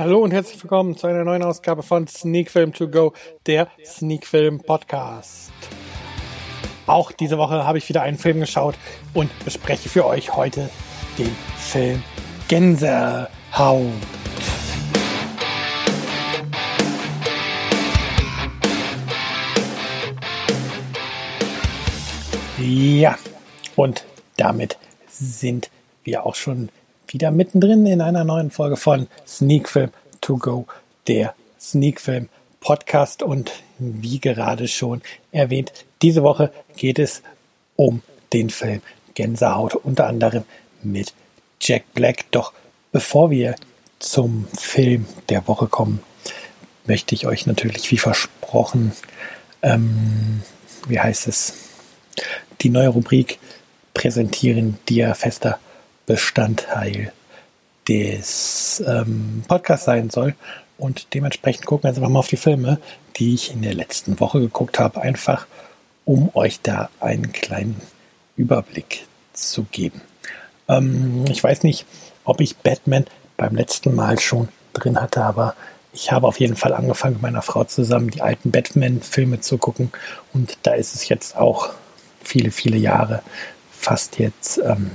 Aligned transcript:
Hallo 0.00 0.20
und 0.20 0.30
herzlich 0.30 0.62
willkommen 0.64 0.96
zu 0.96 1.08
einer 1.08 1.24
neuen 1.24 1.42
Ausgabe 1.42 1.82
von 1.82 2.06
Sneak 2.06 2.50
Film 2.50 2.72
To 2.72 2.88
Go, 2.88 3.12
der 3.44 3.68
Sneak 3.84 4.26
Film 4.26 4.58
Podcast. 4.58 5.52
Auch 6.86 7.12
diese 7.12 7.36
Woche 7.36 7.66
habe 7.66 7.76
ich 7.76 7.86
wieder 7.86 8.00
einen 8.00 8.16
Film 8.16 8.40
geschaut 8.40 8.76
und 9.12 9.28
bespreche 9.44 9.90
für 9.90 10.06
euch 10.06 10.34
heute 10.34 10.70
den 11.18 11.30
Film 11.58 12.02
Gänsehaut. 12.48 13.28
Ja, 22.58 23.18
und 23.76 24.06
damit 24.38 24.78
sind 25.08 25.70
wir 26.04 26.24
auch 26.24 26.36
schon 26.36 26.70
wieder 27.12 27.30
mittendrin 27.30 27.86
in 27.86 28.00
einer 28.00 28.24
neuen 28.24 28.50
Folge 28.50 28.76
von 28.76 29.08
Sneak 29.26 29.68
Film 29.68 29.90
To 30.20 30.36
Go, 30.36 30.66
der 31.08 31.34
Sneak 31.60 32.00
Film 32.00 32.28
Podcast. 32.60 33.22
Und 33.22 33.52
wie 33.78 34.20
gerade 34.20 34.68
schon 34.68 35.02
erwähnt, 35.32 35.72
diese 36.02 36.22
Woche 36.22 36.52
geht 36.76 36.98
es 36.98 37.22
um 37.76 38.02
den 38.32 38.50
Film 38.50 38.80
Gänsehaut, 39.14 39.74
unter 39.74 40.06
anderem 40.06 40.44
mit 40.82 41.12
Jack 41.60 41.92
Black. 41.94 42.30
Doch 42.30 42.52
bevor 42.92 43.30
wir 43.30 43.56
zum 43.98 44.46
Film 44.56 45.06
der 45.28 45.46
Woche 45.48 45.66
kommen, 45.66 46.00
möchte 46.86 47.14
ich 47.14 47.26
euch 47.26 47.46
natürlich 47.46 47.90
wie 47.90 47.98
versprochen, 47.98 48.92
ähm, 49.62 50.42
wie 50.86 51.00
heißt 51.00 51.28
es, 51.28 51.54
die 52.60 52.70
neue 52.70 52.88
Rubrik 52.88 53.38
präsentieren, 53.94 54.78
die 54.88 54.96
ja 54.96 55.14
fester 55.14 55.58
Bestandteil 56.06 57.12
des 57.88 58.82
ähm, 58.86 59.42
Podcasts 59.48 59.86
sein 59.86 60.10
soll. 60.10 60.34
Und 60.78 61.12
dementsprechend 61.14 61.66
gucken 61.66 61.84
wir 61.84 61.90
jetzt 61.90 61.98
einfach 61.98 62.10
mal 62.10 62.20
auf 62.20 62.28
die 62.28 62.36
Filme, 62.36 62.78
die 63.16 63.34
ich 63.34 63.52
in 63.52 63.62
der 63.62 63.74
letzten 63.74 64.18
Woche 64.20 64.40
geguckt 64.40 64.78
habe, 64.78 65.02
einfach 65.02 65.46
um 66.04 66.30
euch 66.34 66.60
da 66.62 66.88
einen 67.00 67.32
kleinen 67.32 67.80
Überblick 68.36 69.06
zu 69.32 69.64
geben. 69.64 70.00
Ähm, 70.68 71.24
ich 71.28 71.42
weiß 71.42 71.62
nicht, 71.62 71.84
ob 72.24 72.40
ich 72.40 72.56
Batman 72.56 73.04
beim 73.36 73.54
letzten 73.56 73.94
Mal 73.94 74.18
schon 74.18 74.48
drin 74.72 75.00
hatte, 75.00 75.22
aber 75.22 75.54
ich 75.92 76.12
habe 76.12 76.26
auf 76.26 76.38
jeden 76.38 76.56
Fall 76.56 76.72
angefangen, 76.72 77.14
mit 77.14 77.22
meiner 77.22 77.42
Frau 77.42 77.64
zusammen 77.64 78.10
die 78.10 78.22
alten 78.22 78.50
Batman-Filme 78.50 79.40
zu 79.40 79.58
gucken. 79.58 79.90
Und 80.32 80.58
da 80.62 80.74
ist 80.74 80.94
es 80.94 81.08
jetzt 81.08 81.36
auch 81.36 81.70
viele, 82.22 82.50
viele 82.52 82.76
Jahre, 82.76 83.22
fast 83.70 84.18
jetzt 84.18 84.58
ähm, 84.58 84.90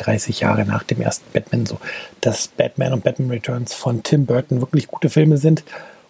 30 0.00 0.40
Jahre 0.40 0.64
nach 0.64 0.82
dem 0.82 1.00
ersten 1.00 1.30
Batman 1.32 1.66
so, 1.66 1.78
dass 2.20 2.48
Batman 2.48 2.92
und 2.92 3.04
Batman 3.04 3.30
Returns 3.30 3.74
von 3.74 4.02
Tim 4.02 4.26
Burton 4.26 4.60
wirklich 4.60 4.88
gute 4.88 5.10
Filme 5.10 5.38
sind. 5.38 5.64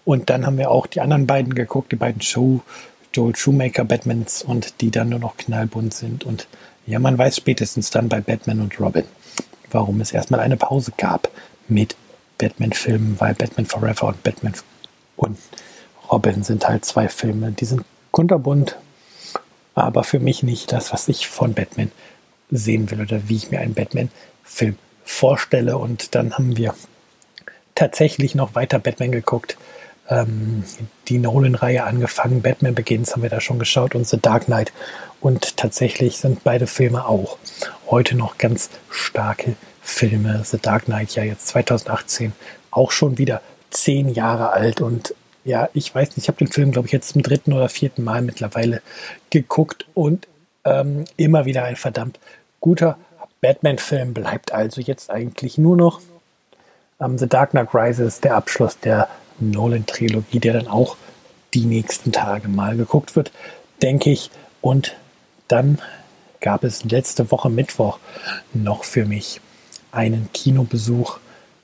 Und 0.05 0.31
dann 0.31 0.47
haben 0.47 0.59
wir 0.59 0.71
auch 0.71 0.87
die 0.87 1.01
anderen 1.01 1.27
beiden 1.27 1.55
geguckt, 1.55 1.93
die 1.93 1.97
beiden 1.97 2.23
Show, 2.23 2.63
Joel 3.13 3.37
Shoemaker 3.37 3.85
Batmans 3.85 4.43
und 4.43 4.81
die 4.81 4.91
dann 4.91 5.09
nur 5.09 5.19
noch 5.19 5.37
knallbunt 5.37 5.95
sind. 5.95 6.25
Und 6.25 6.47
ja, 6.87 6.99
man 6.99 7.19
weiß 7.19 7.37
spätestens 7.37 7.91
dann 7.91 8.09
bei 8.09 8.21
Batman 8.21 8.61
und 8.61 8.79
Robin, 8.81 9.05
warum 9.71 10.01
es 10.01 10.13
erstmal 10.13 10.41
eine 10.41 10.57
Pause 10.57 10.93
gab 10.97 11.29
mit 11.69 11.97
Batman-Filmen, 12.39 13.17
weil 13.19 13.35
Batman 13.35 13.67
Forever 13.67 14.09
und 14.09 14.23
Batman 14.23 14.55
und 15.17 15.39
Robin 16.11 16.43
sind 16.43 16.67
halt 16.67 16.85
zwei 16.85 17.09
Filme, 17.09 17.53
die 17.53 17.65
sind 17.65 17.85
kunterbunt, 18.11 18.77
aber 19.75 20.03
für 20.03 20.19
mich 20.19 20.43
nicht 20.43 20.73
das, 20.73 20.93
was 20.93 21.09
ich 21.09 21.29
von 21.29 21.55
Batman 21.55 21.93
sehen 22.51 22.91
will 22.91 23.01
oder 23.01 23.29
wie 23.29 23.37
ich 23.37 23.51
mir 23.51 23.61
einen 23.61 23.75
Batman-Film 23.75 24.77
vorstelle. 25.05 25.79
Und 25.79 26.15
dann 26.15 26.35
haben 26.35 26.57
wir 26.57 26.75
tatsächlich 27.75 28.35
noch 28.35 28.55
weiter 28.55 28.79
Batman 28.79 29.13
geguckt. 29.13 29.57
Ähm, 30.09 30.65
die 31.09 31.19
Nolan-Reihe 31.19 31.85
angefangen, 31.85 32.43
Batman 32.43 32.75
Begins 32.75 33.13
haben 33.13 33.23
wir 33.23 33.31
da 33.31 33.41
schon 33.41 33.59
geschaut 33.59 33.95
und 33.95 34.07
The 34.07 34.21
Dark 34.21 34.47
Knight. 34.47 34.73
Und 35.21 35.57
tatsächlich 35.57 36.17
sind 36.17 36.45
beide 36.45 36.67
Filme 36.67 37.07
auch 37.07 37.39
heute 37.89 38.17
noch 38.17 38.39
ganz 38.39 38.71
starke 38.91 39.57
Filme. 39.83 40.43
The 40.45 40.59
Dark 40.59 40.87
Knight 40.87 41.15
ja 41.15 41.25
jetzt 41.25 41.49
2018 41.49 42.33
auch 42.71 42.91
schon 42.91 43.19
wieder 43.19 43.43
zehn 43.71 44.09
Jahre 44.09 44.51
alt 44.51 44.81
und 44.81 45.15
ja, 45.45 45.69
ich 45.73 45.95
weiß 45.95 46.11
nicht, 46.11 46.19
ich 46.25 46.29
habe 46.29 46.39
den 46.39 46.53
Film, 46.53 46.71
glaube 46.71 46.87
ich, 46.87 46.93
jetzt 46.93 47.09
zum 47.09 47.23
dritten 47.23 47.53
oder 47.53 47.69
vierten 47.69 48.05
Mal 48.05 48.21
mittlerweile 48.23 48.83
geguckt 49.31 49.87
und 49.95 50.29
ähm, 50.65 51.05
immer 51.17 51.47
wieder 51.47 51.65
ein 51.65 51.77
verdammt 51.77 52.19
guter 52.61 52.97
Batman-Film 53.41 54.15
bleibt 54.15 54.53
also 54.53 54.81
jetzt 54.81 55.11
eigentlich 55.11 55.59
nur 55.59 55.77
noch 55.77 56.01
ähm, 57.01 57.19
The 57.19 57.29
Dark 57.29 57.51
Knight 57.51 57.75
Rises, 57.75 58.21
der 58.21 58.37
Abschluss 58.37 58.79
der 58.79 59.09
Nolan-Trilogie, 59.39 60.41
der 60.41 60.53
dann 60.55 60.69
auch 60.69 60.97
die 61.55 61.65
nächsten 61.65 62.13
Tage 62.13 62.49
mal 62.49 62.77
geguckt 62.77 63.17
wird, 63.17 63.33
denke 63.83 64.11
ich. 64.11 64.31
Und 64.61 64.95
dann 65.49 65.79
gab 66.41 66.65
es 66.65 66.85
letzte 66.85 67.31
Woche 67.31 67.51
Mittwoch 67.51 67.99
noch 68.53 68.85
für 68.85 69.05
mich 69.05 69.41
einen 69.91 70.29
Kinobesuch. 70.33 71.19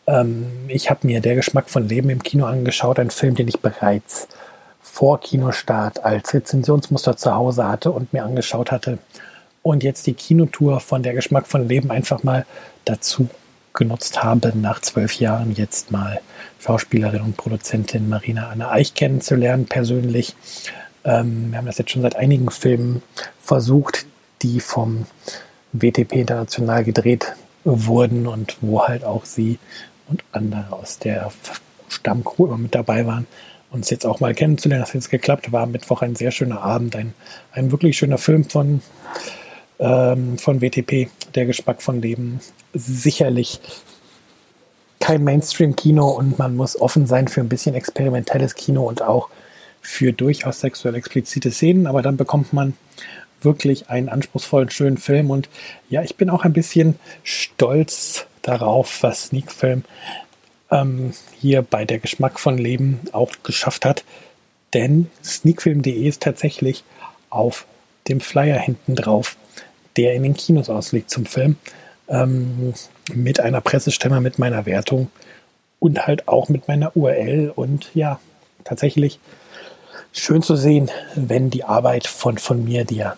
Ähm, 0.07 0.47
ich 0.69 0.91
habe 0.91 1.07
mir 1.07 1.21
Der 1.21 1.35
Geschmack 1.35 1.71
von 1.71 1.89
Leben 1.89 2.11
im 2.11 2.23
Kino 2.23 2.47
angeschaut, 2.47 2.99
ein 2.99 3.11
Film, 3.11 3.35
den 3.35 3.49
ich 3.49 3.61
bereits 3.61 4.29
vor 4.81 5.21
Kinostart 5.21 6.05
als 6.05 6.33
Rezensionsmuster 6.33 7.17
zu 7.17 7.35
Hause 7.35 7.69
hatte 7.69 7.91
und 7.91 8.13
mir 8.13 8.25
angeschaut 8.25 8.73
hatte 8.73 8.99
und 9.67 9.83
jetzt 9.83 10.07
die 10.07 10.15
Kinotour 10.15 10.79
von 10.79 11.03
der 11.03 11.13
Geschmack 11.13 11.49
von 11.49 11.67
Leben 11.67 11.91
einfach 11.91 12.23
mal 12.23 12.47
dazu 12.85 13.29
genutzt 13.75 14.23
habe, 14.23 14.53
nach 14.57 14.81
zwölf 14.81 15.19
Jahren 15.19 15.57
jetzt 15.57 15.91
mal 15.91 16.21
Schauspielerin 16.61 17.21
und 17.21 17.37
Produzentin 17.37 18.09
Marina 18.09 18.49
Anna 18.49 18.71
Eich 18.71 18.95
kennenzulernen, 18.95 19.67
persönlich. 19.67 20.37
Ähm, 21.05 21.51
wir 21.51 21.59
haben 21.59 21.67
das 21.67 21.79
jetzt 21.79 21.91
schon 21.91 22.03
seit 22.03 22.15
einigen 22.15 22.49
Filmen 22.51 23.03
versucht, 23.41 24.07
die 24.43 24.61
vom 24.61 25.07
WTP 25.73 26.13
international 26.13 26.85
gedreht 26.85 27.35
wurden 27.65 28.29
und 28.29 28.59
wo 28.61 28.87
halt 28.87 29.05
auch 29.05 29.25
sie 29.25 29.59
und 30.07 30.23
andere 30.31 30.73
aus 30.73 31.01
der 31.01 31.33
Stammcrew 31.89 32.47
immer 32.47 32.59
mit 32.59 32.75
dabei 32.77 33.05
waren, 33.05 33.27
uns 33.73 33.91
jetzt 33.91 34.07
auch 34.07 34.21
mal 34.21 34.33
kennenzulernen. 34.33 34.83
Das 34.83 34.91
hat 34.91 34.95
jetzt 34.95 35.11
geklappt, 35.11 35.51
war 35.51 35.65
am 35.65 35.73
Mittwoch 35.73 36.03
ein 36.03 36.15
sehr 36.15 36.31
schöner 36.31 36.63
Abend, 36.63 36.95
ein, 36.95 37.15
ein 37.51 37.73
wirklich 37.73 37.99
schöner 37.99 38.19
Film 38.19 38.45
von 38.45 38.81
ähm, 39.79 40.39
von 40.39 40.61
WTP, 40.61 41.09
der 41.35 41.47
Geschmack 41.47 41.83
von 41.83 42.01
Leben, 42.01 42.41
sicherlich 42.73 43.61
kein 45.01 45.25
Mainstream-Kino 45.25 46.09
und 46.09 46.39
man 46.39 46.57
muss 46.57 46.81
offen 46.81 47.07
sein 47.07 47.29
für 47.29 47.41
ein 47.41 47.49
bisschen 47.49 47.75
experimentelles 47.75 48.55
Kino 48.55 48.89
und 48.89 49.03
auch 49.03 49.29
für 49.81 50.13
durchaus 50.13 50.61
sexuell 50.61 50.95
explizite 50.95 51.51
Szenen, 51.51 51.87
aber 51.87 52.03
dann 52.03 52.17
bekommt 52.17 52.53
man 52.53 52.75
wirklich 53.41 53.89
einen 53.89 54.09
anspruchsvollen, 54.09 54.71
schönen 54.71 54.97
Film 54.97 55.31
und 55.31 55.49
ja, 55.89 56.03
ich 56.03 56.17
bin 56.17 56.31
auch 56.31 56.45
ein 56.45 56.53
bisschen 56.53 56.99
stolz 57.23 58.27
darauf, 58.43 59.03
was 59.03 59.27
Sneak 59.27 59.53
Film 59.53 59.85
ähm, 60.71 61.13
hier 61.39 61.63
bei 61.63 61.85
der 61.85 61.99
Geschmack 61.99 62.41
von 62.41 62.59
Leben 62.59 63.01
auch 63.13 63.31
geschafft 63.43 63.85
hat, 63.85 64.05
denn 64.75 65.11
sneakfilm.de 65.23 66.09
ist 66.09 66.23
tatsächlich 66.23 66.83
auf 67.31 67.67
dem 68.09 68.21
Flyer 68.21 68.59
hinten 68.59 68.97
drauf 68.97 69.37
der 69.97 70.15
in 70.15 70.23
den 70.23 70.35
Kinos 70.35 70.71
ausliegt 70.71 71.11
zum 71.11 71.27
Film, 71.27 71.57
ähm, 72.09 72.73
mit 73.15 73.41
einer 73.41 73.61
Pressestimme, 73.61 74.21
mit 74.21 74.39
meiner 74.39 74.67
Wertung 74.67 75.11
und 75.79 76.07
halt 76.07 76.29
auch 76.29 76.49
mit 76.49 76.69
meiner 76.69 76.97
URL. 76.97 77.53
Und 77.55 77.95
ja, 77.95 78.21
tatsächlich 78.65 79.19
schön 80.13 80.43
zu 80.43 80.57
sehen, 80.57 80.91
wenn 81.15 81.51
die 81.51 81.65
Arbeit 81.65 82.07
von, 82.07 82.39
von 82.39 82.65
mir, 82.65 82.85
die 82.85 82.97
ja 82.97 83.17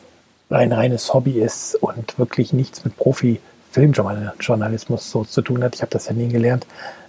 ein 0.51 0.73
reines 0.73 1.13
Hobby 1.13 1.41
ist 1.41 1.75
und 1.77 2.19
wirklich 2.19 2.53
nichts 2.53 2.85
mit 2.85 2.97
Profi-Filmjournalismus 2.97 5.11
so 5.11 5.25
zu 5.25 5.43
tun 5.43 5.63
hat, 5.63 5.75
ich 5.75 5.83
habe 5.83 5.91
das 5.91 6.07
ja 6.07 6.15
nie 6.15 6.29
gelernt, 6.29 6.67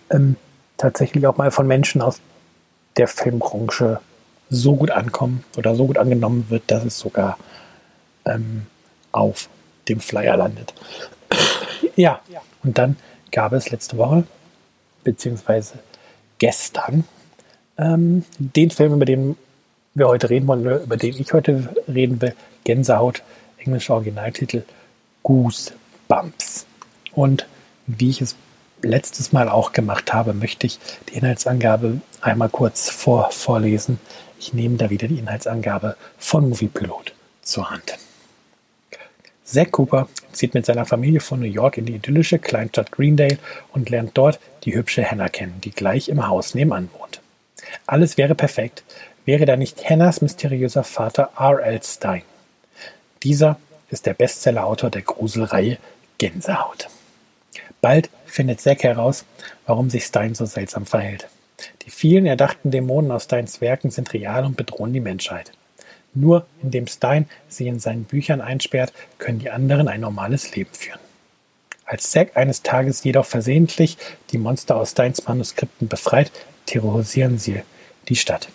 ähm, 0.10 0.36
tatsächlich 0.78 1.26
auch 1.28 1.38
mal 1.38 1.52
von 1.52 1.68
Menschen 1.68 2.02
aus 2.02 2.20
der 2.98 3.08
Filmbranche 3.08 4.00
so 4.50 4.76
gut 4.76 4.92
ankommen 4.92 5.46
oder 5.58 5.76
so 5.76 5.88
gut 5.88 5.98
angenommen 5.98 6.48
wird, 6.50 6.64
dass 6.68 6.84
es 6.84 7.00
sogar 7.00 7.38
ähm, 8.26 8.66
auf 9.12 9.50
dem 9.90 10.00
Flyer 10.00 10.38
landet. 10.38 10.74
ja, 11.96 12.22
und 12.64 12.78
dann 12.78 12.96
gab 13.32 13.54
es 13.54 13.70
letzte 13.72 13.98
Woche, 13.98 14.24
beziehungsweise 15.04 15.80
gestern, 16.38 17.04
ähm, 17.78 18.26
den 18.38 18.72
Film, 18.72 18.94
über 18.94 19.06
den 19.06 19.36
wir 19.94 20.08
heute 20.08 20.30
reden 20.30 20.48
wollen, 20.48 20.84
über 20.84 20.98
den 20.98 21.16
ich 21.20 21.34
heute 21.34 21.70
reden 21.88 22.22
will, 22.22 22.34
Gänsehaut, 22.64 23.24
englischer 23.58 23.96
Originaltitel, 23.96 24.64
Goosebumps. 25.24 26.66
Und 27.14 27.48
wie 27.88 28.10
ich 28.10 28.22
es 28.22 28.36
letztes 28.82 29.32
Mal 29.34 29.50
auch 29.50 29.74
gemacht 29.74 30.14
habe, 30.14 30.34
möchte 30.34 30.68
ich 30.68 30.80
die 31.10 31.18
Inhaltsangabe 31.18 32.02
einmal 32.22 32.50
kurz 32.50 32.90
vor, 32.90 33.32
vorlesen. 33.32 34.00
Ich 34.40 34.54
nehme 34.54 34.78
da 34.78 34.90
wieder 34.90 35.08
die 35.08 35.20
Inhaltsangabe 35.20 35.96
von 36.18 36.50
Moviepilot 36.50 37.14
zur 37.42 37.70
Hand. 37.70 37.98
Zack 39.50 39.72
Cooper 39.72 40.08
zieht 40.32 40.54
mit 40.54 40.68
seiner 40.68 40.86
Familie 40.86 41.22
von 41.22 41.40
New 41.40 41.48
York 41.48 41.80
in 41.80 41.86
die 41.86 41.96
idyllische 41.96 42.38
Kleinstadt 42.38 42.92
Greendale 42.92 43.40
und 43.74 43.90
lernt 43.90 44.16
dort 44.16 44.40
die 44.64 44.76
hübsche 44.76 45.10
Hannah 45.10 45.30
kennen, 45.30 45.60
die 45.64 45.72
gleich 45.72 46.08
im 46.08 46.28
Haus 46.28 46.54
nebenan 46.54 46.90
wohnt. 47.00 47.20
Alles 47.88 48.18
wäre 48.18 48.36
perfekt, 48.36 48.84
wäre 49.26 49.46
da 49.46 49.56
nicht 49.56 49.90
Hannahs 49.90 50.22
mysteriöser 50.22 50.84
Vater 50.84 51.32
R.L. 51.38 51.82
Stein. 51.82 52.22
Dieser 53.24 53.60
ist 53.90 54.06
der 54.06 54.14
Bestsellerautor 54.14 54.92
der 54.92 55.02
Gruselreihe 55.02 55.78
Gänsehaut. 56.20 56.88
Bald 57.82 58.12
findet 58.28 58.62
Zack 58.62 58.84
heraus, 58.84 59.26
warum 59.66 59.90
sich 59.90 60.04
Stein 60.04 60.36
so 60.36 60.46
seltsam 60.46 60.86
verhält. 60.86 61.28
Die 61.84 61.90
vielen 61.90 62.28
erdachten 62.28 62.70
Dämonen 62.70 63.12
aus 63.12 63.24
Steins 63.24 63.62
Werken 63.62 63.90
sind 63.90 64.14
real 64.14 64.46
und 64.46 64.58
bedrohen 64.58 64.94
die 64.94 65.00
Menschheit. 65.00 65.52
Nur 66.14 66.46
indem 66.62 66.88
Stein 66.88 67.30
sie 67.48 67.68
in 67.68 67.80
seinen 67.80 68.04
Büchern 68.04 68.42
einsperrt, 68.42 68.94
können 69.18 69.40
die 69.40 69.52
anderen 69.52 69.88
ein 69.88 70.02
normales 70.02 70.56
Leben 70.56 70.74
führen. 70.74 71.00
Als 71.86 72.12
Zack 72.12 72.38
eines 72.38 72.62
Tages 72.62 73.04
jedoch 73.04 73.26
versehentlich 73.26 73.98
die 74.32 74.38
Monster 74.38 74.76
aus 74.76 74.92
Steins 74.92 75.26
Manuskripten 75.28 75.88
befreit, 75.88 76.32
terrorisieren 76.66 77.40
sie 77.40 77.62
die 78.08 78.16
Stadt. 78.16 78.50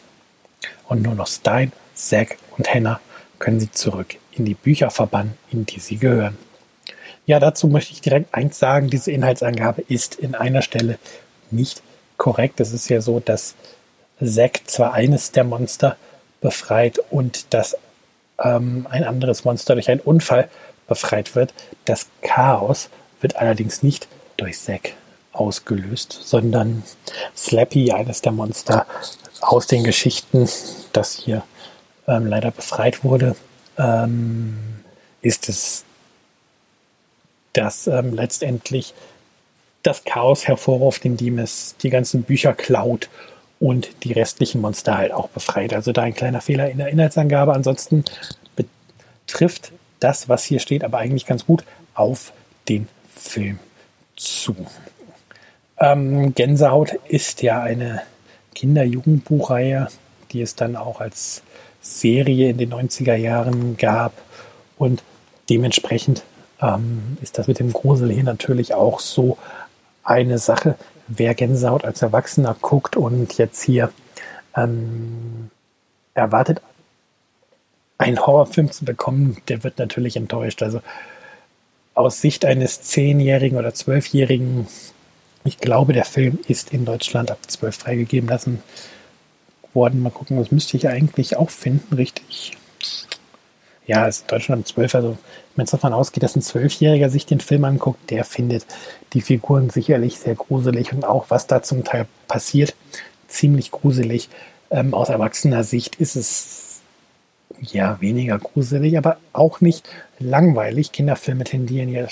Und 0.89 1.03
nur 1.03 1.15
noch 1.15 1.27
Stein, 1.27 1.73
Zack 1.95 2.39
und 2.57 2.73
Hannah 2.73 3.01
können 3.39 3.61
sie 3.61 3.71
zurück 3.71 4.17
in 4.33 4.45
die 4.45 4.55
Bücher 4.55 4.91
verbannen, 4.91 5.35
in 5.51 5.67
die 5.67 5.81
sie 5.81 5.97
gehören. 5.97 6.37
Ja, 7.27 7.41
dazu 7.41 7.69
möchte 7.69 7.93
ich 7.93 8.01
direkt 8.01 8.35
eins 8.35 8.59
sagen, 8.59 8.91
diese 8.91 9.11
Inhaltsangabe 9.11 9.83
ist 9.89 10.17
in 10.17 10.35
einer 10.35 10.63
Stelle 10.63 10.99
nicht 11.51 11.83
korrekt. 12.17 12.61
Es 12.61 12.73
ist 12.73 12.89
ja 12.89 13.01
so, 13.01 13.19
dass 13.21 13.55
Zack 14.23 14.61
zwar 14.67 14.93
eines 14.93 15.33
der 15.33 15.45
Monster 15.45 15.97
befreit 16.45 17.01
und 17.11 17.55
dass 17.55 17.75
ähm, 18.39 18.87
ein 18.91 19.03
anderes 19.03 19.47
Monster 19.47 19.75
durch 19.75 19.89
einen 19.89 20.01
Unfall 20.01 20.51
befreit 20.87 21.35
wird. 21.35 21.55
Das 21.87 22.07
Chaos 22.21 22.91
wird 23.23 23.37
allerdings 23.37 23.83
nicht 23.83 24.09
durch 24.37 24.61
Zack 24.61 24.93
ausgelöst, 25.33 26.13
sondern 26.13 26.83
Slappy, 27.35 27.93
eines 27.93 28.21
der 28.21 28.33
Monster 28.33 28.87
aus 29.41 29.67
den 29.67 29.85
Geschichten, 29.85 30.47
das 30.93 31.15
hier 31.15 31.43
ähm, 32.07 32.27
leider 32.27 32.51
befreit 32.51 33.03
wurde, 33.05 33.37
ähm, 33.79 34.59
ist 35.23 35.49
es, 35.49 35.85
dass 37.55 37.87
ähm, 37.87 38.13
letztendlich 38.13 38.93
das 39.83 40.05
Chaos 40.05 40.47
hervorruft, 40.47 41.07
indem 41.07 41.39
es 41.39 41.75
die 41.83 41.89
ganzen 41.89 42.23
Bücher 42.23 42.53
klaut 42.53 43.09
und 43.65 44.05
die 44.05 44.13
restlichen 44.13 44.61
Monster 44.61 44.99
halt 44.99 45.11
auch 45.11 45.31
befreit. 45.31 45.73
Also 45.73 45.93
da 45.93 46.03
ein 46.03 46.13
kleiner 46.13 46.43
Fehler 46.43 46.71
in 46.71 46.77
der 46.77 46.89
Inhaltsangabe. 46.89 47.55
Ansonsten 47.55 48.05
betrifft 48.57 49.73
das, 50.01 50.29
was 50.29 50.45
hier 50.45 50.61
steht, 50.61 50.85
aber 50.85 50.99
eigentlich 50.99 51.25
ganz 51.25 51.47
gut 51.47 51.65
auf 51.95 52.35
den 52.69 52.89
Film 53.09 53.59
zu. 54.17 54.55
Ähm, 55.79 56.35
Gänsehaut 56.35 56.93
ist 57.09 57.41
ja 57.41 57.63
eine 57.63 58.03
Kinder-Jugendbuchreihe, 58.55 59.89
die 60.33 60.43
es 60.43 60.57
dann 60.57 60.77
auch 60.77 61.01
als 61.01 61.43
Serie 61.81 62.51
in 62.51 62.59
den 62.59 62.71
90er 62.71 63.15
Jahren 63.15 63.79
gab. 63.79 64.13
Und 64.77 65.03
dementsprechend 65.49 66.23
ähm, 66.61 67.17
ist 67.23 67.39
das 67.39 67.49
mit 67.49 67.61
dem 67.61 67.73
Grusel 67.73 68.13
hier 68.13 68.25
natürlich 68.25 68.75
auch 68.75 69.01
so 69.01 69.39
eine 70.03 70.37
Sache. 70.37 70.75
Wer 71.09 71.35
Gänsehaut 71.35 71.85
als 71.85 72.03
Erwachsener 72.03 72.57
guckt 72.61 72.97
und 72.97 73.37
jetzt 73.37 73.63
hier 73.63 73.93
ähm, 74.57 75.51
erwartet, 76.15 76.63
einen 77.99 78.19
Horrorfilm 78.19 78.71
zu 78.71 78.85
bekommen, 78.85 79.37
der 79.49 79.65
wird 79.65 79.79
natürlich 79.79 80.17
enttäuscht. 80.17 80.63
Also 80.63 80.81
aus 81.95 82.21
Sicht 82.21 82.45
eines 82.45 82.83
Zehnjährigen 82.83 83.59
oder 83.59 83.75
Zwölfjährigen, 83.75 84.67
ich 85.45 85.59
glaube, 85.59 85.93
der 85.93 86.05
Film 86.05 86.39
ist 86.49 86.73
in 86.73 86.85
Deutschland 86.85 87.31
ab 87.31 87.39
zwölf 87.47 87.77
freigegeben 87.77 88.29
lassen 88.29 88.63
worden. 89.75 90.03
Mal 90.03 90.11
gucken, 90.11 90.39
das 90.39 90.51
müsste 90.51 90.77
ich 90.77 90.89
eigentlich 90.89 91.37
auch 91.37 91.51
finden, 91.51 91.95
richtig? 91.95 92.53
Ja, 93.87 94.07
ist 94.07 94.31
Deutschland 94.31 94.63
ab 94.63 94.69
zwölf, 94.69 94.95
also 94.95 95.19
wenn 95.57 95.65
es 95.65 95.71
davon 95.71 95.93
ausgeht, 95.93 96.23
dass 96.23 96.37
ein 96.37 96.43
Zwölfjähriger 96.43 97.11
sich 97.11 97.27
den 97.27 97.41
Film 97.41 97.65
anguckt, 97.65 98.11
der 98.11 98.25
findet 98.25 98.65
die 99.13 99.21
Figuren 99.21 99.69
sicherlich 99.69 100.19
sehr 100.19 100.35
gruselig 100.35 100.93
und 100.93 101.05
auch 101.05 101.27
was 101.29 101.47
da 101.47 101.63
zum 101.63 101.85
Teil 101.85 102.07
passiert, 102.27 102.75
ziemlich 103.29 103.71
gruselig. 103.71 104.31
Ähm, 104.71 104.95
aus 104.95 105.11
erwachsener 105.11 105.65
Sicht 105.65 105.97
ist 105.97 106.17
es 106.17 106.81
ja 107.61 108.01
weniger 108.01 108.39
gruselig, 108.39 108.97
aber 108.97 109.19
auch 109.33 109.61
nicht 109.61 109.89
langweilig. 110.19 110.93
Kinderfilme 110.93 111.45
tendieren 111.45 111.91
ja 111.91 112.07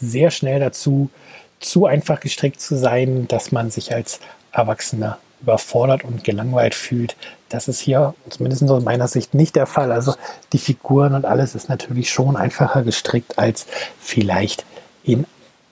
sehr 0.00 0.30
schnell 0.30 0.60
dazu, 0.60 1.10
zu 1.58 1.86
einfach 1.86 2.20
gestrickt 2.20 2.60
zu 2.60 2.76
sein, 2.76 3.26
dass 3.28 3.50
man 3.50 3.70
sich 3.70 3.92
als 3.92 4.20
Erwachsener 4.52 5.18
überfordert 5.42 6.04
und 6.04 6.24
gelangweilt 6.24 6.74
fühlt. 6.74 7.16
Das 7.48 7.68
ist 7.68 7.80
hier 7.80 8.14
zumindest 8.28 8.64
aus 8.64 8.84
meiner 8.84 9.08
Sicht 9.08 9.34
nicht 9.34 9.56
der 9.56 9.66
Fall. 9.66 9.92
Also 9.92 10.14
die 10.52 10.58
Figuren 10.58 11.14
und 11.14 11.24
alles 11.24 11.54
ist 11.54 11.68
natürlich 11.68 12.10
schon 12.10 12.36
einfacher 12.36 12.82
gestrickt 12.82 13.38
als 13.38 13.66
vielleicht 14.00 14.64
in 15.04 15.26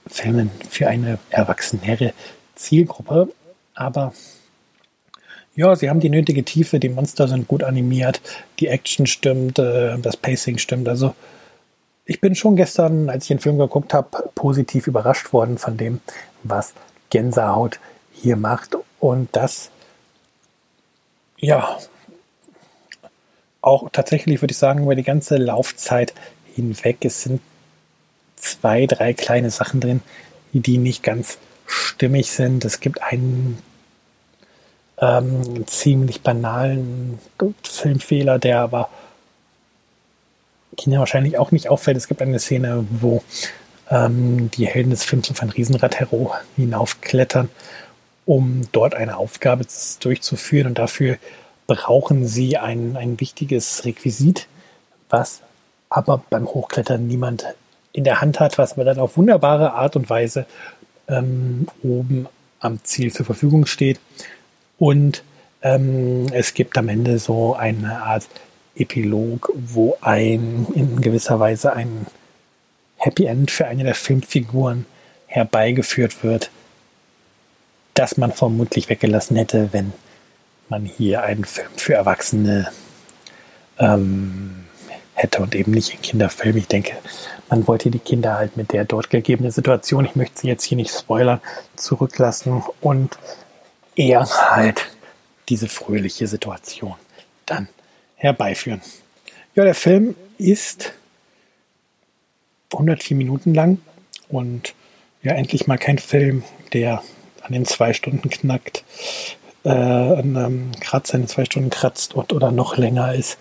Filmen 0.07 0.51
für 0.69 0.89
eine 0.89 1.19
erwachsenere 1.31 2.13
Zielgruppe. 2.55 3.29
Aber 3.75 4.13
ja, 5.57 5.75
sie 5.77 5.89
haben 5.89 6.01
die 6.01 6.11
nötige 6.11 6.45
Tiefe, 6.45 6.79
die 6.81 6.89
Monster 6.89 7.29
sind 7.29 7.49
gut 7.49 7.63
animiert, 7.63 8.21
die 8.59 8.69
Action 8.69 9.07
stimmt, 9.07 9.59
äh, 9.59 9.99
das 9.99 10.17
Pacing 10.17 10.59
stimmt. 10.59 10.89
Also 10.89 11.15
ich 12.05 12.21
bin 12.21 12.35
schon 12.35 12.57
gestern, 12.57 13.09
als 13.09 13.25
ich 13.25 13.29
den 13.29 13.39
Film 13.39 13.59
geguckt 13.59 13.95
habe, 13.95 14.31
positiv 14.35 14.87
überrascht 14.87 15.33
worden 15.33 15.59
von 15.59 15.77
dem, 15.77 16.01
was 16.43 16.75
Gänsehaut 17.11 17.79
hier 18.13 18.37
macht. 18.37 18.77
Und 19.01 19.29
das, 19.33 19.71
ja, 21.39 21.79
auch 23.61 23.89
tatsächlich 23.91 24.43
würde 24.43 24.53
ich 24.53 24.59
sagen, 24.59 24.83
über 24.83 24.95
die 24.95 25.03
ganze 25.03 25.37
Laufzeit 25.37 26.13
hinweg. 26.55 27.05
Es 27.05 27.23
sind 27.23 27.41
zwei, 28.37 28.87
drei 28.87 29.15
kleine 29.15 29.51
Sachen 29.51 29.81
drin, 29.81 30.03
die 30.53 30.79
nicht 30.79 31.03
ganz 31.03 31.39
stimmig 31.67 32.31
sind. 32.31 32.65
Es 32.65 32.81
gibt 32.81 33.03
einen 33.03 33.59
ähm, 34.99 35.67
ziemlich 35.67 36.21
banalen 36.21 37.19
Filmfehler, 37.63 38.39
der 38.39 38.61
aber 38.61 38.91
China 40.77 40.99
wahrscheinlich 40.99 41.39
auch 41.39 41.51
nicht 41.51 41.69
auffällt. 41.69 41.97
Es 41.97 42.09
gibt 42.09 42.21
eine 42.21 42.39
Szene, 42.39 42.87
wo 42.91 43.23
ähm, 43.91 44.51
die 44.51 44.67
Helden 44.67 44.91
des 44.91 45.05
Films 45.05 45.31
auf 45.31 45.43
ein 45.43 45.51
Riesenrad 45.51 45.97
hinaufklettern 46.57 47.49
um 48.27 48.63
dort 48.73 48.95
eine 48.95 49.17
Aufgabe 49.17 49.67
durchzuführen. 50.01 50.69
Und 50.69 50.79
dafür 50.79 51.19
brauchen 51.67 52.27
sie 52.27 52.57
ein, 52.57 52.97
ein 52.97 53.21
wichtiges 53.21 53.85
Requisit, 53.85 54.47
was 55.09 55.43
aber 55.89 56.23
beim 56.31 56.47
Hochklettern 56.47 57.07
niemand 57.07 57.47
in 57.93 58.05
der 58.05 58.21
Hand 58.21 58.41
hat, 58.41 58.59
was 58.59 58.73
aber 58.73 58.85
dann 58.85 58.99
auf 58.99 59.17
wunderbare 59.17 59.73
Art 59.75 59.97
und 59.97 60.11
Weise 60.11 60.47
ähm, 61.09 61.67
oben 61.83 62.27
am 62.61 62.83
Ziel 62.83 63.13
zur 63.13 63.27
Verfügung 63.27 63.67
steht. 63.67 64.01
Und 64.79 65.23
ähm, 65.63 66.27
es 66.33 66.55
gibt 66.55 66.77
am 66.77 66.89
Ende 66.89 67.19
so 67.19 67.55
eine 67.55 68.03
Art 68.03 68.27
Epilog, 68.75 69.53
wo 69.55 69.97
ein 70.01 70.67
in 70.75 71.01
gewisser 71.01 71.39
Weise 71.39 71.73
ein 71.73 72.07
Happy 72.97 73.27
End 73.27 73.51
für 73.51 73.67
eine 73.67 73.85
der 73.85 73.95
Filmfiguren 73.95 74.87
herbeigeführt 75.27 76.25
wird, 76.25 76.51
das 77.95 78.17
man 78.17 78.33
vermutlich 78.33 78.89
weggelassen 78.89 79.37
hätte, 79.37 79.73
wenn 79.73 79.93
man 80.69 80.85
hier 80.85 81.23
einen 81.23 81.45
Film 81.45 81.71
für 81.77 81.95
Erwachsene 81.95 82.71
ähm, 83.79 84.65
hätte 85.15 85.43
und 85.43 85.55
eben 85.55 85.71
nicht 85.73 85.93
einen 85.93 86.03
Kinderfilm. 86.03 86.57
Ich 86.57 86.67
denke, 86.67 86.97
man 87.49 87.67
wollte 87.67 87.91
die 87.91 87.99
Kinder 87.99 88.37
halt 88.37 88.57
mit 88.57 88.73
der 88.73 88.85
dort 88.85 89.11
gegebenen 89.11 89.53
Situation, 89.53 90.05
ich 90.05 90.17
möchte 90.17 90.41
sie 90.41 90.49
jetzt 90.49 90.65
hier 90.65 90.77
nicht 90.77 90.93
spoilern, 90.93 91.41
zurücklassen 91.77 92.65
und 92.81 93.17
eher 93.95 94.27
halt 94.51 94.87
diese 95.49 95.69
fröhliche 95.69 96.27
Situation 96.27 96.95
dann 97.47 97.69
herbeiführen. 98.17 98.81
Ja, 99.55 99.65
der 99.65 99.75
Film 99.75 100.17
ist 100.39 100.93
104 102.73 103.17
Minuten 103.17 103.55
lang 103.55 103.79
und 104.29 104.75
ja, 105.23 105.33
endlich 105.33 105.67
mal 105.67 105.79
kein 105.79 105.99
Film, 105.99 106.43
der 106.73 107.03
an 107.45 107.53
den 107.53 107.65
zwei 107.65 107.93
Stunden 107.93 108.31
knackt, 108.31 108.85
äh, 109.65 109.71
an 109.71 110.73
Kratzer 110.81 111.15
in 111.15 111.23
den 111.23 111.29
zwei 111.29 111.45
Stunden 111.45 111.71
kratzt 111.71 112.15
und, 112.15 112.33
oder 112.33 112.51
noch 112.51 112.77
länger 112.77 113.15
ist 113.15 113.39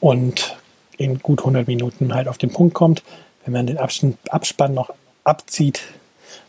und 0.00 0.56
in 0.96 1.18
gut 1.18 1.40
100 1.40 1.66
Minuten 1.66 2.14
halt 2.14 2.28
auf 2.28 2.38
den 2.38 2.52
Punkt 2.52 2.74
kommt. 2.74 3.02
Wenn 3.44 3.52
man 3.52 3.66
den 3.66 3.78
Abspann 3.78 4.74
noch 4.74 4.90
abzieht, 5.24 5.82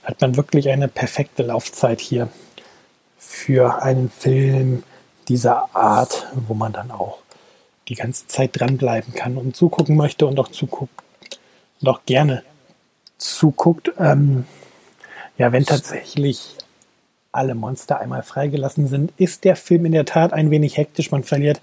hat 0.04 0.22
man 0.22 0.36
wirklich 0.38 0.70
eine 0.70 0.88
perfekte 0.88 1.44
Laufzeit 1.44 2.00
hier 2.00 2.30
für 3.18 3.82
einen 3.82 4.10
Film 4.10 4.84
dieser 5.28 5.76
Art, 5.76 6.28
wo 6.48 6.54
man 6.54 6.74
dann 6.74 6.92
auch 6.92 7.20
die 7.88 7.96
ganze 7.96 8.28
Zeit 8.28 8.52
dranbleiben 8.60 9.14
kann 9.14 9.38
und 9.38 9.56
zugucken 9.56 9.96
möchte 9.96 10.26
und 10.28 10.40
auch 10.40 10.50
zuguckt, 10.50 11.04
noch 11.82 12.06
gerne 12.06 12.44
zuguckt. 13.18 13.92
Ähm, 14.00 14.46
ja, 15.38 15.52
wenn 15.52 15.66
tatsächlich 15.66 16.56
alle 17.38 17.56
Monster 17.56 18.00
einmal 18.00 18.24
freigelassen 18.24 18.88
sind, 18.88 19.14
ist 19.18 19.44
der 19.44 19.56
Film 19.56 19.86
in 19.86 19.92
der 19.92 20.06
Tat 20.06 20.34
ein 20.34 20.52
wenig 20.52 20.76
hektisch. 20.78 21.12
Man 21.12 21.24
verliert 21.24 21.62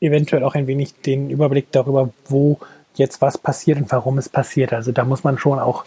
eventuell 0.00 0.44
auch 0.44 0.54
ein 0.54 0.66
wenig 0.66 0.94
den 1.02 1.30
Überblick 1.30 1.72
darüber, 1.72 2.10
wo 2.26 2.58
jetzt 2.94 3.22
was 3.22 3.38
passiert 3.38 3.78
und 3.78 3.90
warum 3.92 4.18
es 4.18 4.28
passiert. 4.28 4.72
Also 4.72 4.92
da 4.92 5.04
muss 5.04 5.24
man 5.24 5.38
schon 5.38 5.58
auch 5.58 5.84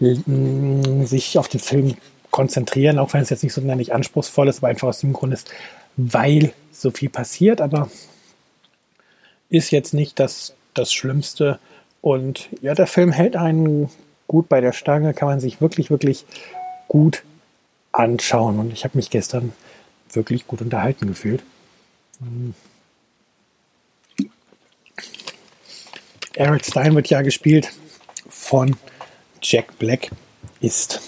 mm, 0.00 1.04
sich 1.04 1.38
auf 1.38 1.48
den 1.48 1.60
Film 1.60 1.96
konzentrieren, 2.30 2.98
auch 2.98 3.12
wenn 3.12 3.22
es 3.22 3.30
jetzt 3.30 3.42
nicht 3.42 3.54
so 3.54 3.60
nicht 3.60 3.92
anspruchsvoll 3.92 4.48
ist, 4.48 4.58
aber 4.58 4.68
einfach 4.68 4.88
aus 4.88 5.00
dem 5.00 5.12
Grund 5.12 5.32
ist, 5.32 5.50
weil 5.96 6.52
so 6.72 6.90
viel 6.90 7.08
passiert, 7.08 7.60
aber 7.60 7.90
ist 9.48 9.70
jetzt 9.72 9.94
nicht 9.94 10.20
das, 10.20 10.54
das 10.74 10.92
Schlimmste. 10.92 11.58
Und 12.02 12.48
ja, 12.62 12.74
der 12.74 12.86
Film 12.86 13.12
hält 13.12 13.34
einen 13.34 13.90
gut 14.28 14.48
bei 14.48 14.60
der 14.60 14.72
Stange, 14.72 15.12
kann 15.12 15.28
man 15.28 15.40
sich 15.40 15.60
wirklich, 15.60 15.90
wirklich 15.90 16.24
gut 16.86 17.24
anschauen. 17.92 18.58
Und 18.58 18.72
ich 18.72 18.84
habe 18.84 18.96
mich 18.96 19.10
gestern 19.10 19.52
wirklich 20.12 20.46
gut 20.46 20.60
unterhalten 20.60 21.06
gefühlt. 21.06 21.42
Eric 26.34 26.64
Stein 26.64 26.94
wird 26.94 27.08
ja 27.08 27.22
gespielt 27.22 27.70
von 28.28 28.76
Jack 29.42 29.78
Black, 29.78 30.10
ist 30.60 31.00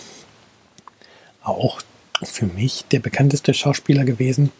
auch 1.43 1.81
für 2.23 2.47
mich 2.47 2.85
der 2.91 3.01
bekannteste 3.01 3.55
Schauspieler 3.55 4.05
gewesen. 4.05 4.53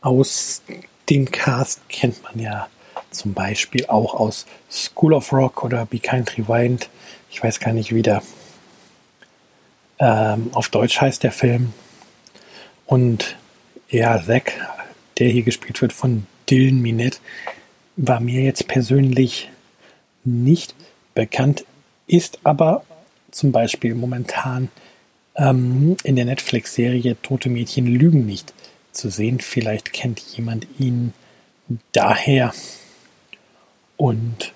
Aus 0.00 0.62
dem 1.10 1.30
Cast 1.30 1.88
kennt 1.88 2.22
man 2.22 2.38
ja 2.38 2.68
zum 3.10 3.34
Beispiel 3.34 3.86
auch 3.86 4.14
aus 4.14 4.46
School 4.70 5.14
of 5.14 5.32
Rock 5.32 5.64
oder 5.64 5.86
Be 5.86 5.98
Kind 5.98 6.36
Rewind. 6.36 6.88
Ich 7.30 7.42
weiß 7.42 7.60
gar 7.60 7.72
nicht, 7.72 7.94
wie 7.94 8.02
der 8.02 8.22
ähm, 9.98 10.50
auf 10.52 10.68
Deutsch 10.68 11.00
heißt 11.00 11.22
der 11.22 11.32
Film. 11.32 11.72
Und 12.86 13.36
ja, 13.88 14.22
Zack, 14.24 14.52
der 15.18 15.28
hier 15.28 15.42
gespielt 15.42 15.80
wird 15.82 15.92
von 15.92 16.26
Dylan 16.48 16.80
Minette, 16.80 17.18
war 17.96 18.20
mir 18.20 18.42
jetzt 18.42 18.68
persönlich 18.68 19.48
nicht 20.24 20.74
bekannt, 21.14 21.64
ist 22.06 22.40
aber 22.44 22.84
zum 23.30 23.52
Beispiel 23.52 23.94
momentan 23.94 24.68
ähm, 25.34 25.96
in 26.04 26.16
der 26.16 26.24
Netflix-Serie 26.24 27.16
Tote 27.22 27.48
Mädchen 27.48 27.86
lügen 27.86 28.26
nicht 28.26 28.52
zu 28.92 29.10
sehen. 29.10 29.40
Vielleicht 29.40 29.92
kennt 29.92 30.20
jemand 30.20 30.66
ihn 30.78 31.12
daher 31.92 32.52
und 33.96 34.52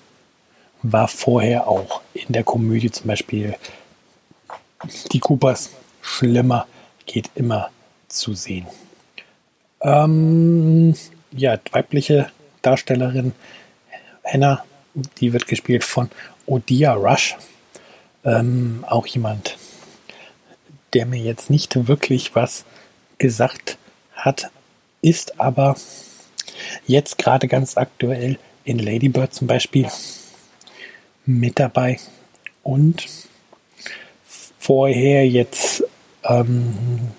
war 0.83 1.07
vorher 1.07 1.67
auch 1.67 2.01
in 2.13 2.33
der 2.33 2.43
Komödie 2.43 2.91
zum 2.91 3.07
Beispiel 3.07 3.55
Die 5.11 5.19
Coopers 5.19 5.71
Schlimmer 6.01 6.67
geht 7.05 7.29
immer 7.35 7.69
zu 8.07 8.33
sehen. 8.33 8.65
Ähm, 9.81 10.95
ja, 11.31 11.57
weibliche 11.71 12.31
Darstellerin 12.61 13.33
Hannah, 14.25 14.63
die 15.19 15.33
wird 15.33 15.47
gespielt 15.47 15.83
von 15.83 16.09
Odia 16.45 16.93
Rush. 16.93 17.35
Ähm, 18.23 18.85
auch 18.87 19.07
jemand, 19.07 19.57
der 20.93 21.05
mir 21.05 21.19
jetzt 21.21 21.49
nicht 21.49 21.87
wirklich 21.87 22.35
was 22.35 22.65
gesagt 23.17 23.77
hat, 24.13 24.51
ist 25.01 25.39
aber 25.39 25.75
jetzt 26.85 27.17
gerade 27.17 27.47
ganz 27.47 27.77
aktuell 27.77 28.37
in 28.63 28.77
Ladybird 28.77 29.33
zum 29.33 29.47
Beispiel 29.47 29.87
mit 31.25 31.59
dabei 31.59 31.99
und 32.63 33.07
vorher 34.61 35.27
jetzt 35.27 35.83
ähm, 36.23 37.09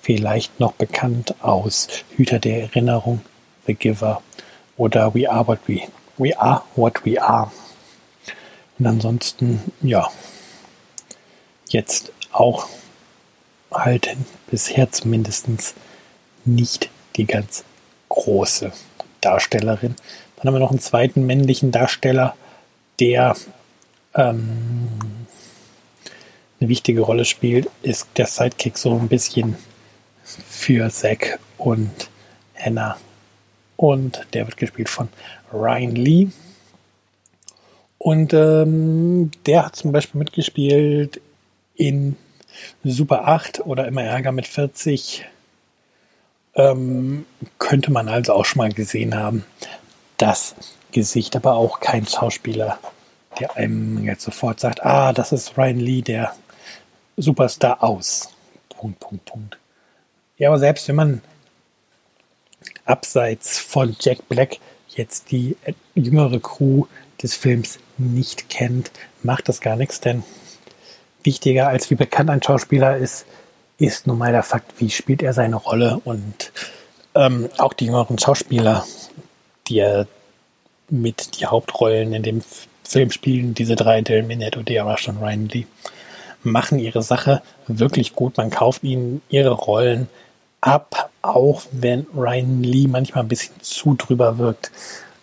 vielleicht 0.00 0.60
noch 0.60 0.72
bekannt 0.74 1.34
aus 1.42 1.88
Hüter 2.16 2.38
der 2.38 2.62
Erinnerung, 2.62 3.20
The 3.66 3.74
Giver 3.74 4.22
oder 4.76 5.12
We 5.12 5.28
Are 5.28 5.46
What 5.48 5.58
We, 5.66 5.80
We 6.18 6.38
Are 6.38 6.62
What 6.76 7.04
We 7.04 7.20
Are. 7.20 7.50
Und 8.78 8.86
ansonsten, 8.86 9.72
ja, 9.82 10.08
jetzt 11.68 12.12
auch 12.30 12.68
halt 13.72 14.16
bisher 14.48 14.92
zumindest 14.92 15.48
nicht 16.44 16.90
die 17.16 17.26
ganz 17.26 17.64
große 18.08 18.70
Darstellerin. 19.20 19.96
Dann 20.36 20.46
haben 20.46 20.54
wir 20.54 20.60
noch 20.60 20.70
einen 20.70 20.78
zweiten 20.78 21.26
männlichen 21.26 21.72
Darsteller, 21.72 22.36
der 23.00 23.34
ähm, 24.14 24.88
eine 26.60 26.68
wichtige 26.68 27.02
Rolle 27.02 27.24
spielt, 27.24 27.68
ist 27.82 28.08
der 28.16 28.26
Sidekick 28.26 28.78
so 28.78 28.92
ein 28.98 29.08
bisschen 29.08 29.56
für 30.24 30.90
Zack 30.90 31.38
und 31.56 32.10
Hannah. 32.56 32.96
Und 33.76 34.26
der 34.32 34.46
wird 34.46 34.56
gespielt 34.56 34.88
von 34.88 35.08
Ryan 35.52 35.94
Lee. 35.94 36.28
Und 37.98 38.32
ähm, 38.32 39.30
der 39.46 39.66
hat 39.66 39.76
zum 39.76 39.92
Beispiel 39.92 40.18
mitgespielt 40.18 41.20
in 41.74 42.16
Super 42.84 43.28
8 43.28 43.66
oder 43.66 43.86
immer 43.86 44.02
Ärger 44.02 44.32
mit 44.32 44.46
40. 44.46 45.24
Ähm, 46.54 47.24
könnte 47.58 47.92
man 47.92 48.08
also 48.08 48.32
auch 48.32 48.44
schon 48.44 48.58
mal 48.58 48.72
gesehen 48.72 49.14
haben. 49.14 49.44
Das 50.16 50.56
Gesicht, 50.90 51.36
aber 51.36 51.54
auch 51.54 51.80
kein 51.80 52.06
Schauspieler, 52.06 52.78
der 53.38 53.56
einem 53.56 54.04
jetzt 54.04 54.24
sofort 54.24 54.58
sagt, 54.58 54.84
ah, 54.84 55.12
das 55.12 55.32
ist 55.32 55.56
Ryan 55.56 55.78
Lee, 55.78 56.02
der 56.02 56.34
Superstar 57.18 57.82
aus. 57.82 58.30
Punkt, 58.68 59.00
Punkt, 59.00 59.24
Punkt. 59.24 59.58
Ja, 60.38 60.48
aber 60.48 60.58
selbst 60.58 60.88
wenn 60.88 60.96
man 60.96 61.22
abseits 62.84 63.58
von 63.58 63.96
Jack 64.00 64.28
Black 64.28 64.58
jetzt 64.88 65.30
die 65.30 65.56
jüngere 65.94 66.40
Crew 66.40 66.86
des 67.22 67.34
Films 67.34 67.78
nicht 67.98 68.48
kennt, 68.48 68.90
macht 69.22 69.48
das 69.48 69.60
gar 69.60 69.76
nichts, 69.76 70.00
denn 70.00 70.22
wichtiger 71.24 71.68
als 71.68 71.90
wie 71.90 71.96
bekannt 71.96 72.30
ein 72.30 72.42
Schauspieler 72.42 72.96
ist, 72.96 73.26
ist 73.78 74.06
nun 74.06 74.18
mal 74.18 74.32
der 74.32 74.42
Fakt, 74.42 74.80
wie 74.80 74.90
spielt 74.90 75.22
er 75.22 75.32
seine 75.32 75.56
Rolle 75.56 76.00
und 76.04 76.52
ähm, 77.14 77.48
auch 77.58 77.72
die 77.72 77.86
jüngeren 77.86 78.18
Schauspieler, 78.18 78.86
die 79.66 79.80
er 79.80 80.06
mit 80.88 81.38
die 81.38 81.46
Hauptrollen 81.46 82.12
in 82.12 82.22
dem 82.22 82.42
Film 82.84 83.10
spielen, 83.10 83.54
diese 83.54 83.76
drei, 83.76 84.00
Dylan 84.00 84.26
Minette, 84.26 84.58
Odea 84.60 84.84
Rush 84.84 85.08
und 85.08 85.18
Ryan 85.18 85.48
Lee, 85.48 85.66
machen 86.42 86.78
ihre 86.78 87.02
Sache 87.02 87.42
wirklich 87.66 88.14
gut. 88.14 88.36
Man 88.36 88.50
kauft 88.50 88.84
ihnen 88.84 89.22
ihre 89.28 89.50
Rollen 89.50 90.08
ab, 90.60 91.10
auch 91.22 91.62
wenn 91.72 92.06
Ryan 92.14 92.62
Lee 92.62 92.88
manchmal 92.88 93.24
ein 93.24 93.28
bisschen 93.28 93.54
zu 93.60 93.94
drüber 93.94 94.38
wirkt 94.38 94.70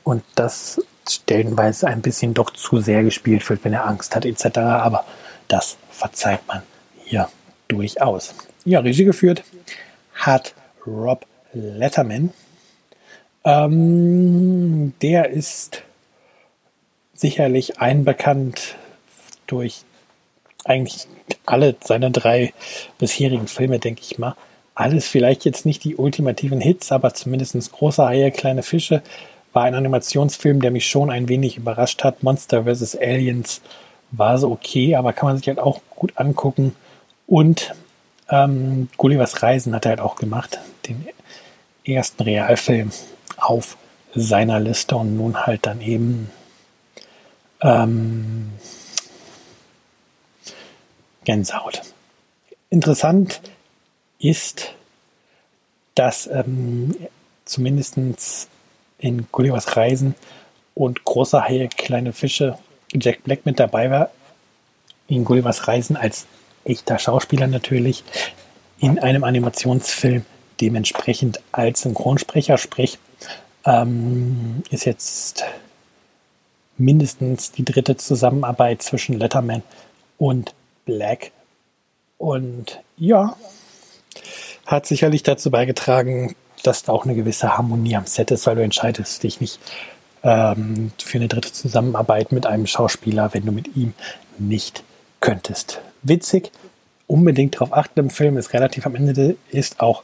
und 0.04 0.24
das 0.36 0.82
stellenweise 1.08 1.88
ein 1.88 2.02
bisschen 2.02 2.34
doch 2.34 2.52
zu 2.52 2.80
sehr 2.80 3.04
gespielt 3.04 3.48
wird, 3.50 3.64
wenn 3.64 3.74
er 3.74 3.86
Angst 3.86 4.16
hat 4.16 4.26
etc. 4.26 4.58
Aber 4.58 5.06
das 5.48 5.78
verzeiht 5.92 6.48
man 6.48 6.64
hier 7.04 7.30
durchaus. 7.68 8.34
Ja, 8.64 8.80
Regie 8.80 9.06
geführt 9.06 9.44
hat 10.14 10.54
Rob 10.88 11.26
Letterman. 11.54 12.32
Ähm, 13.44 14.94
der 15.02 15.30
ist 15.30 15.84
sicherlich 17.14 17.80
einbekannt 17.80 18.76
durch 19.48 19.84
eigentlich 20.66 21.08
alle 21.46 21.76
seine 21.84 22.12
drei 22.12 22.54
bisherigen 22.98 23.48
Filme, 23.48 23.80
denke 23.80 24.02
ich 24.02 24.18
mal. 24.18 24.36
Alles 24.74 25.08
vielleicht 25.08 25.46
jetzt 25.46 25.66
nicht 25.66 25.86
die 25.86 25.96
ultimativen 25.96 26.60
Hits, 26.60 26.92
aber 26.92 27.14
zumindest 27.14 27.72
große 27.72 28.06
Haie, 28.06 28.32
kleine 28.32 28.64
Fische 28.64 29.02
war 29.54 29.64
ein 29.64 29.76
Animationsfilm, 29.76 30.62
der 30.62 30.72
mich 30.72 30.86
schon 30.86 31.10
ein 31.10 31.30
wenig 31.30 31.56
überrascht 31.56 32.04
hat. 32.04 32.24
Monster 32.24 32.66
vs. 32.66 32.98
Aliens 32.98 33.62
war 34.12 34.38
so 34.38 34.52
okay, 34.52 34.96
aber 34.96 35.14
kann 35.14 35.30
man 35.30 35.38
sich 35.38 35.48
halt 35.48 35.60
auch 35.60 35.80
gut 35.96 36.12
angucken. 36.18 36.76
Und 37.26 37.74
ähm, 38.30 38.90
Gullivers 38.98 39.42
Reisen 39.42 39.74
hat 39.74 39.86
er 39.86 39.92
halt 39.92 40.02
auch 40.02 40.18
gemacht, 40.18 40.60
den 40.88 41.08
ersten 41.86 42.24
Realfilm 42.24 42.92
auf 43.38 43.78
seiner 44.14 44.60
Liste 44.60 44.96
und 44.98 45.16
nun 45.16 45.46
halt 45.46 45.66
dann 45.66 45.80
eben 45.82 46.30
ähm, 47.62 48.52
Gänsehaut. 51.26 51.82
Interessant 52.70 53.42
ist, 54.20 54.74
dass 55.96 56.28
ähm, 56.28 56.96
zumindest 57.44 57.98
in 59.00 59.28
Gullivers 59.32 59.76
Reisen 59.76 60.16
und 60.74 61.04
große 61.04 61.44
Haie, 61.44 61.68
kleine 61.68 62.14
Fische 62.14 62.58
Jack 62.94 63.24
Black 63.24 63.46
mit 63.46 63.60
dabei 63.60 63.92
war. 63.92 64.10
In 65.08 65.26
Gullivers 65.26 65.68
Reisen 65.68 65.96
als 65.98 66.26
echter 66.64 66.98
Schauspieler 66.98 67.48
natürlich. 67.48 68.04
In 68.80 69.00
einem 69.00 69.24
Animationsfilm 69.24 70.26
dementsprechend 70.60 71.40
als 71.52 71.82
Synchronsprecher, 71.82 72.58
sprich, 72.58 72.98
ähm, 73.66 74.64
ist 74.70 74.86
jetzt 74.86 75.44
mindestens 76.78 77.52
die 77.52 77.64
dritte 77.64 77.98
Zusammenarbeit 77.98 78.82
zwischen 78.82 79.18
Letterman 79.18 79.64
und 80.18 80.54
Black. 80.86 81.32
Und 82.18 82.80
ja, 82.98 83.36
hat 84.66 84.86
sicherlich 84.86 85.24
dazu 85.24 85.52
beigetragen, 85.52 86.36
dass 86.64 86.84
da 86.84 86.94
auch 86.94 87.06
eine 87.06 87.16
gewisse 87.16 87.58
Harmonie 87.58 87.96
am 87.96 88.06
Set 88.06 88.32
ist, 88.32 88.48
weil 88.48 88.56
du 88.56 88.64
entscheidest 88.64 89.22
dich 89.24 89.42
nicht 89.42 89.60
ähm, 90.24 90.92
für 90.98 91.18
eine 91.18 91.28
dritte 91.28 91.52
Zusammenarbeit 91.52 92.32
mit 92.32 92.46
einem 92.46 92.66
Schauspieler, 92.66 93.34
wenn 93.34 93.46
du 93.46 93.52
mit 93.52 93.76
ihm 93.76 93.94
nicht 94.38 94.84
könntest. 95.20 95.82
Witzig, 96.02 96.52
unbedingt 97.08 97.56
darauf 97.56 97.74
achten 97.74 98.00
im 98.00 98.10
Film, 98.10 98.38
ist 98.38 98.54
relativ 98.54 98.86
am 98.86 98.96
Ende, 98.96 99.36
ist 99.52 99.80
auch 99.80 100.04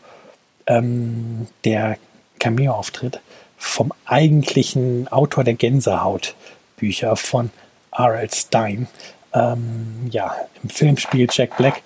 ähm, 0.67 1.47
der 1.63 1.97
Cameo-Auftritt 2.39 3.19
vom 3.57 3.93
eigentlichen 4.05 5.07
Autor 5.07 5.43
der 5.43 5.53
Gänsehaut-Bücher 5.53 7.15
von 7.15 7.51
R.L. 7.91 8.31
Stein. 8.33 8.87
Ähm, 9.33 10.09
ja, 10.11 10.35
im 10.61 10.69
Film 10.69 10.97
spielt 10.97 11.33
Jack 11.35 11.57
Black 11.57 11.81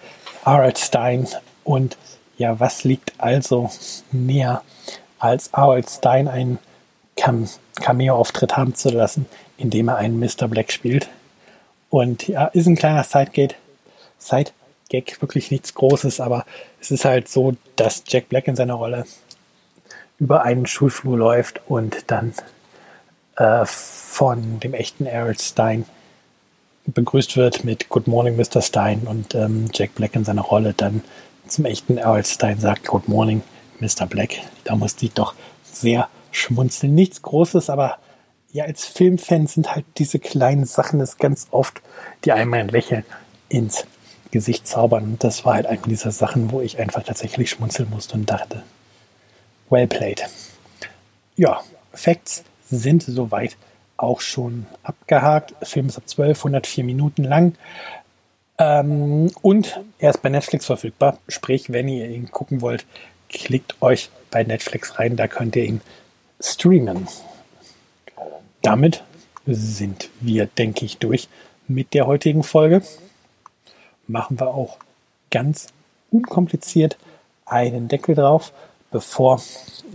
R.L. 0.46 0.76
Stein 0.78 1.28
und 1.64 1.98
ja, 2.38 2.60
was 2.60 2.84
liegt 2.84 3.14
also 3.18 3.70
näher, 4.12 4.62
als 5.20 5.48
R.L. 5.48 5.88
Stein 5.88 6.28
einen 6.28 6.60
Cam 7.16 7.48
Cameo-Auftritt 7.82 8.56
haben 8.56 8.74
zu 8.74 8.90
lassen, 8.90 9.26
indem 9.58 9.90
er 9.90 9.98
einen 9.98 10.20
Mr. 10.20 10.48
Black 10.48 10.72
spielt. 10.72 11.10
Und 11.90 12.28
ja, 12.28 12.46
ist 12.46 12.68
ein 12.68 12.78
kleiner 12.78 13.04
Sidegate, 13.04 13.56
Side-Gag, 14.18 15.22
wirklich 15.22 15.52
nichts 15.52 15.74
Großes, 15.74 16.20
aber 16.22 16.46
es 16.80 16.92
ist 16.92 17.04
halt 17.04 17.28
so, 17.28 17.56
dass 17.76 18.04
Jack 18.08 18.30
Black 18.30 18.48
in 18.48 18.56
seiner 18.56 18.76
Rolle 18.76 19.06
über 20.20 20.44
einen 20.44 20.66
Schulflur 20.66 21.18
läuft 21.18 21.62
und 21.68 21.98
dann 22.08 22.34
äh, 23.36 23.66
von 23.66 24.60
dem 24.62 24.74
echten 24.74 25.06
Errol 25.06 25.38
Stein 25.38 25.86
begrüßt 26.88 27.38
wird 27.38 27.64
mit 27.64 27.90
Good 27.90 28.08
Morning, 28.08 28.36
Mr. 28.36 28.62
Stein 28.62 29.02
und 29.06 29.36
ähm, 29.36 29.70
Jack 29.74 29.96
Black 29.96 30.16
in 30.16 30.26
seiner 30.26 30.44
Rolle 30.44 30.74
dann 30.74 31.04
zum 31.48 31.66
echten 31.66 31.98
Errol 31.98 32.26
Stein 32.26 32.60
sagt 32.60 32.86
Good 32.86 33.08
Morning, 33.08 33.42
Mr. 33.80 34.06
Black. 34.08 34.42
Da 34.64 34.76
musste 34.76 35.06
ich 35.06 35.14
doch 35.14 35.36
sehr 35.64 36.10
schmunzeln. 36.32 36.96
Nichts 36.96 37.22
Großes, 37.22 37.70
aber 37.70 37.98
ja, 38.52 38.66
als 38.66 38.86
Filmfan 38.86 39.48
sind 39.48 39.76
halt 39.76 39.86
diese 39.98 40.20
kleinen 40.20 40.66
Sachen 40.66 41.02
es 41.02 41.18
ganz 41.18 41.48
oft, 41.52 41.82
die 42.24 42.32
einem 42.32 42.54
ein 42.54 42.70
Lächeln 42.70 43.04
ins 43.50 43.86
Gesicht 44.32 44.68
zaubern. 44.68 45.04
Und 45.04 45.24
das 45.24 45.46
war 45.46 45.56
halt 45.56 45.66
eine 45.66 45.82
dieser 45.82 46.12
Sachen, 46.12 46.52
wo 46.52 46.62
ich 46.62 46.80
einfach 46.80 47.04
tatsächlich 47.04 47.50
schmunzeln 47.50 47.90
musste 47.90 48.16
und 48.16 48.30
dachte, 48.30 48.64
well 49.70 49.88
played. 49.88 50.24
Ja, 51.36 51.62
Facts 51.94 52.44
sind 52.70 53.04
soweit 53.04 53.58
auch 53.98 54.22
schon 54.22 54.66
abgehakt. 54.84 55.54
Der 55.60 55.68
Film 55.68 55.88
ist 55.88 55.98
ab 55.98 56.08
12, 56.08 56.38
104 56.38 56.84
Minuten 56.84 57.24
lang. 57.24 57.56
Ähm, 58.58 59.32
und 59.42 59.80
er 60.00 60.12
ist 60.12 60.22
bei 60.22 60.30
Netflix 60.30 60.66
verfügbar. 60.66 61.18
Sprich, 61.28 61.72
wenn 61.72 61.88
ihr 61.88 62.10
ihn 62.10 62.32
gucken 62.32 62.62
wollt, 62.62 62.86
klickt 63.30 63.82
euch 63.82 64.10
bei 64.32 64.44
Netflix 64.44 65.00
rein, 65.00 65.16
da 65.16 65.28
könnt 65.28 65.56
ihr 65.56 65.66
ihn 65.66 65.82
streamen. 66.40 67.08
Damit 68.62 69.04
sind 69.46 70.10
wir, 70.22 70.46
denke 70.46 70.86
ich, 70.86 70.98
durch 70.98 71.28
mit 71.68 71.94
der 71.94 72.08
heutigen 72.08 72.44
Folge. 72.44 72.82
Machen 74.08 74.40
wir 74.40 74.48
auch 74.48 74.78
ganz 75.32 75.68
unkompliziert 76.12 76.98
einen 77.46 77.88
Deckel 77.88 78.16
drauf. 78.16 78.54
Bevor 78.96 79.42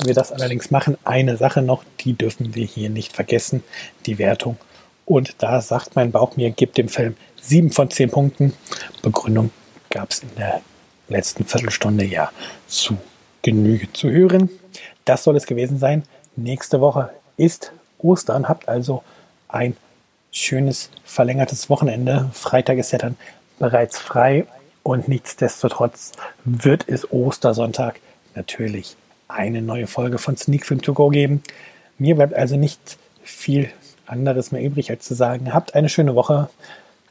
wir 0.04 0.12
das 0.12 0.30
allerdings 0.30 0.70
machen, 0.70 0.98
eine 1.04 1.38
Sache 1.38 1.62
noch, 1.62 1.84
die 2.00 2.12
dürfen 2.12 2.54
wir 2.54 2.66
hier 2.66 2.90
nicht 2.90 3.14
vergessen, 3.14 3.64
die 4.04 4.18
Wertung. 4.18 4.58
Und 5.06 5.36
da 5.38 5.62
sagt 5.62 5.96
mein 5.96 6.12
Bauch 6.12 6.36
mir, 6.36 6.50
gibt 6.50 6.76
dem 6.76 6.90
Film 6.90 7.16
7 7.40 7.70
von 7.70 7.88
10 7.88 8.10
Punkten. 8.10 8.52
Begründung 9.00 9.52
gab 9.88 10.10
es 10.10 10.18
in 10.18 10.28
der 10.36 10.60
letzten 11.08 11.46
Viertelstunde 11.46 12.04
ja 12.04 12.30
zu 12.66 12.98
Genüge 13.40 13.90
zu 13.90 14.10
hören. 14.10 14.50
Das 15.06 15.24
soll 15.24 15.34
es 15.36 15.46
gewesen 15.46 15.78
sein. 15.78 16.02
Nächste 16.36 16.82
Woche 16.82 17.08
ist 17.38 17.72
Ostern, 17.96 18.50
habt 18.50 18.68
also 18.68 19.02
ein 19.48 19.78
schönes 20.30 20.90
verlängertes 21.06 21.70
Wochenende. 21.70 22.28
Freitag 22.34 22.76
ist 22.76 22.90
ja 22.90 22.98
dann 22.98 23.16
bereits 23.58 23.98
frei 23.98 24.44
und 24.82 25.08
nichtsdestotrotz 25.08 26.12
wird 26.44 26.86
es 26.86 27.10
Ostersonntag 27.10 27.98
natürlich 28.34 28.96
eine 29.28 29.62
neue 29.62 29.86
Folge 29.86 30.18
von 30.18 30.36
Sneak 30.36 30.66
Film 30.66 30.82
To 30.82 30.92
Go 30.92 31.08
geben. 31.08 31.42
Mir 31.98 32.16
bleibt 32.16 32.34
also 32.34 32.56
nicht 32.56 32.98
viel 33.22 33.70
anderes 34.06 34.52
mehr 34.52 34.62
übrig, 34.62 34.90
als 34.90 35.04
zu 35.04 35.14
sagen, 35.14 35.54
habt 35.54 35.74
eine 35.74 35.88
schöne 35.88 36.14
Woche, 36.14 36.48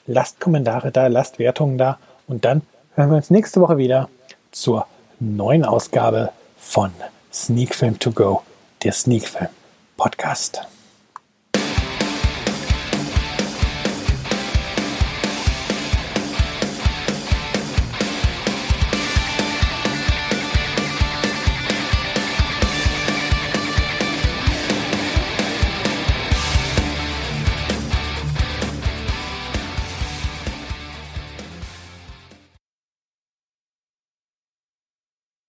lasst 0.06 0.40
Kommentare 0.40 0.92
da, 0.92 1.08
lasst 1.08 1.40
Wertungen 1.40 1.78
da 1.78 1.98
und 2.28 2.46
dann 2.46 2.62
hören 2.96 3.10
wir 3.10 3.18
uns 3.18 3.30
nächste 3.30 3.62
Woche 3.62 3.78
wieder 3.78 4.10
zur 4.52 4.88
neuen 5.20 5.64
Ausgabe 5.64 6.32
von 6.58 6.92
Sneak 7.32 7.76
Film 7.76 8.00
To 8.00 8.12
Go, 8.12 8.42
der 8.84 8.92
Sneak 8.92 9.28
Film 9.28 9.50
Podcast. 9.96 10.62